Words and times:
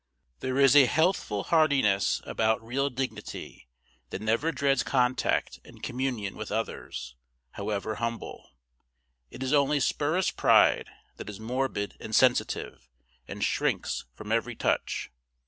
There 0.39 0.57
is 0.59 0.75
a 0.75 0.87
healthful 0.87 1.43
hardiness 1.43 2.23
about 2.25 2.65
real 2.65 2.89
dignity, 2.89 3.69
that 4.09 4.19
never 4.19 4.51
dreads 4.51 4.81
contact 4.81 5.59
and 5.63 5.83
communion 5.83 6.35
with 6.35 6.51
others, 6.51 7.15
however 7.51 7.93
humble. 8.01 8.49
It 9.29 9.43
is 9.43 9.53
only 9.53 9.79
spurious 9.79 10.31
pride 10.31 10.89
that 11.17 11.29
is 11.29 11.39
morbid 11.39 11.97
and 11.99 12.15
sensitive, 12.15 12.89
and 13.27 13.43
shrinks 13.43 14.05
from 14.15 14.31
every 14.31 14.55
touch. 14.55 15.11